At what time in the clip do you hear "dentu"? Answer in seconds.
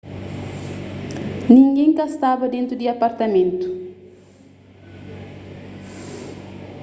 2.55-2.73